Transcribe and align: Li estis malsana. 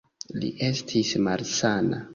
Li 0.43 0.49
estis 0.69 1.13
malsana. 1.29 2.07